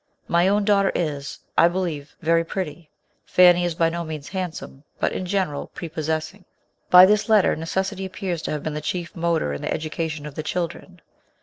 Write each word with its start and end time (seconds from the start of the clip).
My 0.27 0.47
own 0.47 0.65
daughter 0.65 0.91
is, 0.95 1.37
I 1.55 1.67
believe, 1.67 2.15
verj 2.23 2.47
pretty. 2.47 2.89
Fanny 3.23 3.63
is 3.65 3.75
by 3.75 3.89
no 3.89 4.03
means 4.03 4.29
handsome, 4.29 4.83
but, 4.99 5.11
in 5.11 5.27
general, 5.27 5.67
pre 5.75 5.89
possessing. 5.89 6.43
By 6.89 7.05
this 7.05 7.29
letter 7.29 7.55
necessity 7.55 8.03
appears 8.03 8.41
to 8.41 8.51
have 8.51 8.63
been 8.63 8.73
the 8.73 8.81
chief 8.81 9.15
motor 9.15 9.53
in 9.53 9.61
the 9.61 9.71
education 9.71 10.25
of 10.25 10.33
the 10.33 10.41
children. 10.41 11.01